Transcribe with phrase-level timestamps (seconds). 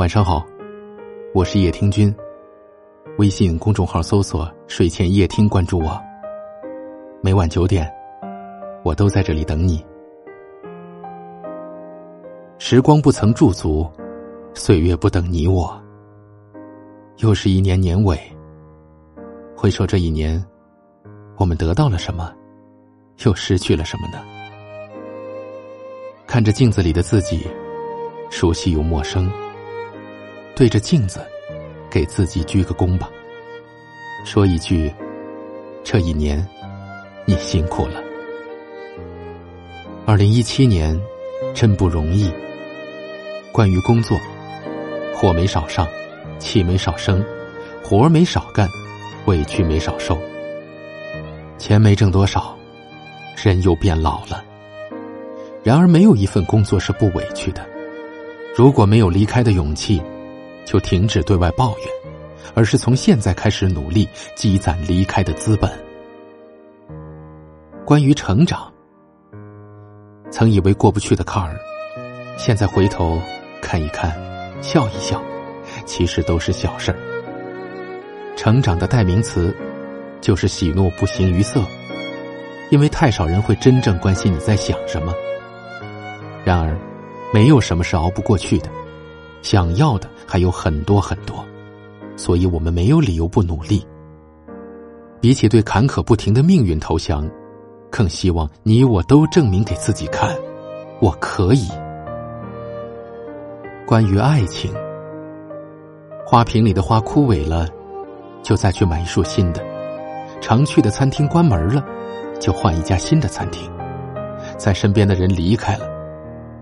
[0.00, 0.42] 晚上好，
[1.34, 2.10] 我是叶听君。
[3.18, 6.00] 微信公众号搜索“睡前夜听”，关注我。
[7.20, 7.86] 每晚九点，
[8.82, 9.84] 我都在这里等你。
[12.58, 13.86] 时光不曾驻足，
[14.54, 15.78] 岁月不等你我。
[17.18, 18.18] 又是一年年尾，
[19.54, 20.42] 回首这一年，
[21.36, 22.32] 我们得到了什么，
[23.26, 24.18] 又失去了什么呢？
[26.26, 27.46] 看着镜子里的自己，
[28.30, 29.30] 熟悉又陌生。
[30.60, 31.26] 对着镜子，
[31.90, 33.08] 给自己鞠个躬吧。
[34.26, 34.92] 说一句
[35.82, 36.46] ：“这一年，
[37.24, 37.94] 你辛苦了。”
[40.04, 41.00] 二零一七年，
[41.54, 42.30] 真不容易。
[43.50, 44.18] 关于工作，
[45.14, 45.88] 火没少上，
[46.38, 47.24] 气没少生，
[47.82, 48.68] 活没少干，
[49.24, 50.18] 委屈没少受。
[51.56, 52.54] 钱没挣多少，
[53.42, 54.44] 人又变老了。
[55.64, 57.66] 然而，没有一份工作是不委屈的。
[58.54, 60.02] 如果没有离开的勇气，
[60.64, 61.86] 就停止对外抱怨，
[62.54, 65.70] 而是从现在开始努力积攒离开的资本。
[67.84, 68.72] 关于成长，
[70.30, 71.58] 曾以为过不去的坎儿，
[72.36, 73.20] 现在回头
[73.60, 74.16] 看一看，
[74.62, 75.20] 笑一笑，
[75.84, 76.98] 其实都是小事儿。
[78.36, 79.54] 成长的代名词，
[80.20, 81.62] 就是喜怒不形于色，
[82.70, 85.12] 因为太少人会真正关心你在想什么。
[86.44, 86.78] 然而，
[87.34, 88.70] 没有什么是熬不过去的。
[89.42, 91.44] 想要的还有很多很多，
[92.16, 93.84] 所以我们没有理由不努力。
[95.20, 97.28] 比起对坎坷不停的命运投降，
[97.90, 100.34] 更希望你我都证明给自己看，
[101.00, 101.68] 我可以。
[103.86, 104.72] 关于爱情，
[106.24, 107.66] 花瓶里的花枯萎了，
[108.42, 109.60] 就再去买一束新的；
[110.40, 111.84] 常去的餐厅关门了，
[112.38, 113.68] 就换一家新的餐厅；
[114.56, 115.86] 在身边的人离开了，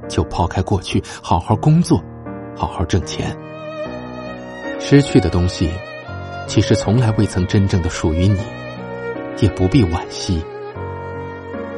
[0.09, 2.03] 就抛开过去，好好工作。
[2.59, 3.35] 好好挣钱。
[4.81, 5.71] 失去的东西，
[6.47, 8.39] 其实从来未曾真正的属于你，
[9.41, 10.43] 也不必惋惜。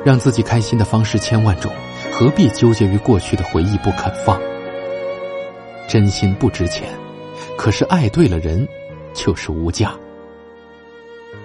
[0.04, 1.70] 让自己开心的方式千万种，
[2.10, 4.40] 何必纠结于过去的回忆不肯放？
[5.86, 6.88] 真心不值钱，
[7.58, 8.66] 可是爱对了人，
[9.12, 9.92] 就是无价。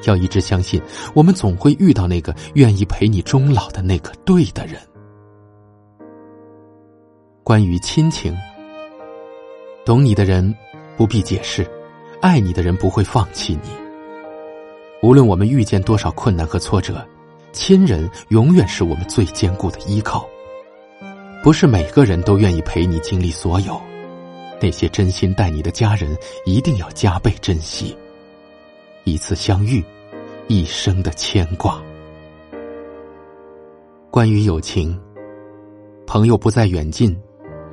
[0.03, 0.81] 要一直相信，
[1.13, 4.79] 我们总会遇到那个愿意陪你终老的那个对的人。
[7.44, 8.35] 关于亲情。
[9.85, 10.51] 懂你的人
[10.97, 11.63] 不必解释，
[12.19, 13.69] 爱你的人不会放弃你。
[15.03, 17.07] 无论我们遇见多少困难和挫折，
[17.51, 20.28] 亲人永远是我们最坚固的依靠。
[21.44, 23.79] 不是每个人都愿意陪你经历所有，
[24.59, 27.95] 那些真心待你的家人一定要加倍珍惜。
[29.03, 29.84] 一次相遇，
[30.47, 31.79] 一生的牵挂。
[34.09, 35.00] 关于友情，
[36.07, 37.16] 朋友不在远近，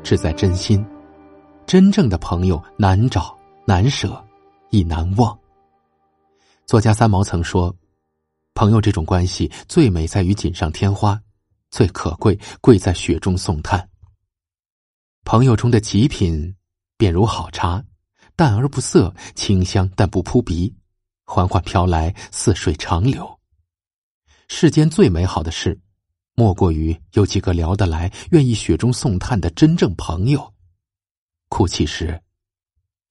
[0.03, 0.85] 只在真心。
[1.67, 3.37] 真正的朋友难找
[3.67, 4.23] 难舍，
[4.71, 5.37] 亦难忘。
[6.67, 7.75] 作家三毛曾说
[8.55, 11.21] ：“朋友这种关系最美在于锦上添花，
[11.71, 13.89] 最可贵贵在雪中送炭。
[15.25, 16.55] 朋友中的极品，
[16.97, 17.83] 便如好茶，
[18.37, 20.75] 淡而不涩，清香但不扑鼻，
[21.25, 23.39] 缓缓飘来，似水长流。
[24.49, 25.81] 世间最美好的事，
[26.35, 30.53] 莫过于有几个聊得来、愿意雪中送炭的真正朋友。”
[31.53, 32.19] 哭泣时，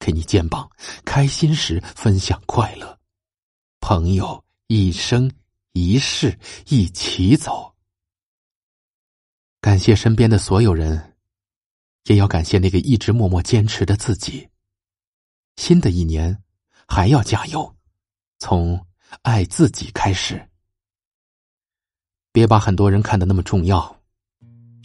[0.00, 0.68] 给你肩膀；
[1.04, 2.98] 开心时，分享快乐。
[3.78, 5.32] 朋友一生
[5.74, 6.36] 一世
[6.66, 7.72] 一起走。
[9.60, 11.14] 感谢身边的所有人，
[12.06, 14.48] 也要感谢那个一直默默坚持的自己。
[15.54, 16.36] 新的一年，
[16.88, 17.72] 还要加油，
[18.40, 18.84] 从
[19.22, 20.50] 爱自己开始。
[22.32, 24.02] 别把很多人看得那么重要，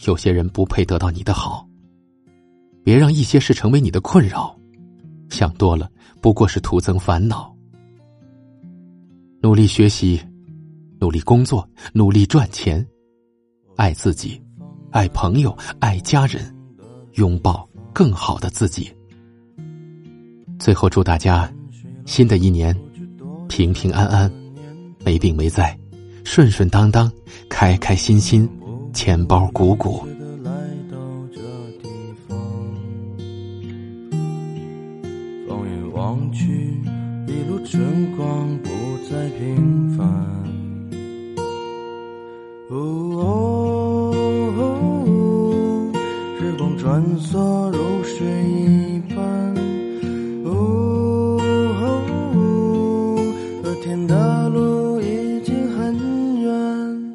[0.06, 1.67] 有些人不配得到你的好。
[2.82, 4.56] 别让一些事成为你的困扰，
[5.28, 5.90] 想多了
[6.20, 7.54] 不过是徒增烦恼。
[9.40, 10.20] 努力学习，
[11.00, 12.84] 努力工作，努力赚钱，
[13.76, 14.40] 爱自己，
[14.90, 16.54] 爱朋友，爱家人，
[17.14, 18.90] 拥抱更好的自己。
[20.58, 21.48] 最后祝大家
[22.04, 22.76] 新的一年
[23.48, 24.32] 平平安安，
[25.04, 25.78] 没病没灾，
[26.24, 27.10] 顺顺当当，
[27.48, 28.48] 开开心心，
[28.92, 30.04] 钱包鼓鼓。
[37.64, 38.68] 春光不
[39.10, 40.06] 再平凡。
[42.70, 44.12] 哦，
[46.38, 49.16] 时光穿梭如水一般。
[50.44, 51.38] 哦，
[53.62, 57.14] 和天的路已经很远。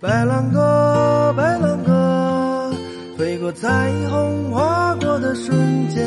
[0.00, 2.70] 白兰鸽，白兰鸽，
[3.16, 5.98] 飞过彩虹，划过的瞬间。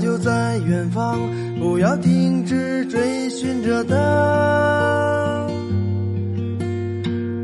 [0.00, 1.18] 就在远方，
[1.60, 5.46] 不要停止追寻着它。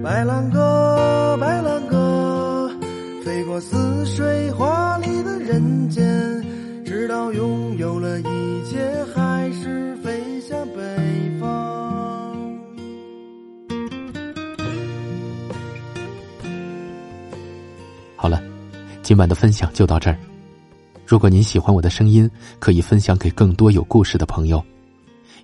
[0.03, 2.71] 白兰鸽，白兰鸽，
[3.23, 6.03] 飞过似水华丽的人间，
[6.83, 8.25] 直到拥有了一
[8.71, 12.57] 切，还是飞向北方。
[18.17, 18.43] 好了，
[19.03, 20.17] 今晚的分享就到这儿。
[21.07, 24.63] 如果您喜欢我的声音，可以分享给更多有故事的朋友，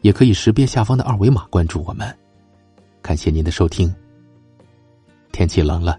[0.00, 2.18] 也可以识别下方的二维码关注我们。
[3.00, 3.94] 感谢您的收听。
[5.30, 5.96] 天气冷了，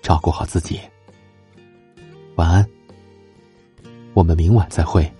[0.00, 0.78] 照顾好自己。
[2.36, 2.64] 晚安，
[4.14, 5.12] 我们明晚再会。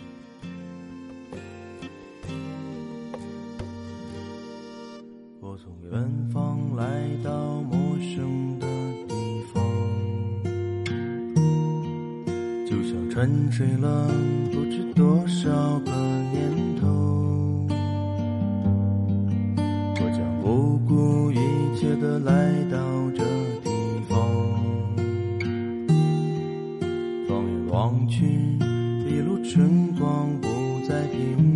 [13.17, 14.07] 沉睡了
[14.53, 15.49] 不知多少
[15.87, 17.67] 个年头。
[19.95, 21.39] 我将不顾一
[21.75, 22.77] 切的来到
[23.13, 23.25] 这
[23.65, 23.71] 地
[24.07, 24.19] 方，
[27.27, 28.27] 放眼望去，
[29.09, 30.47] 一路春光不
[30.87, 31.56] 再平